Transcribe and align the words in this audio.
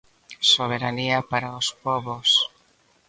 Soberanía 0.53 1.17
para 1.31 1.57
os 1.59 1.67
pobos. 1.83 2.29